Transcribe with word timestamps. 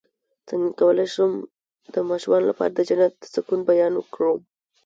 څنګه 0.49 0.69
کولی 0.79 1.07
شم 1.13 1.31
د 1.93 1.95
ماشومانو 2.09 2.49
لپاره 2.51 2.71
د 2.73 2.79
جنت 2.89 3.13
د 3.17 3.23
سکون 3.33 3.59
بیان 3.69 3.93
کړم 4.13 4.39